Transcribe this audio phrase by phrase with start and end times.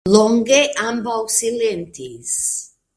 [0.11, 2.37] Longe ambaŭ silentis.